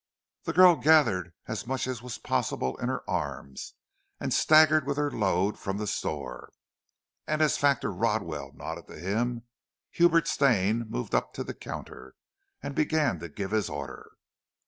[0.45, 3.75] The girl gathered as much as was possible in her arms,
[4.19, 6.51] and staggered with her load from the store,
[7.27, 9.43] and as Factor Rodwell nodded to him,
[9.91, 12.15] Hubert Stane moved up the counter,
[12.63, 14.13] and began to give his order.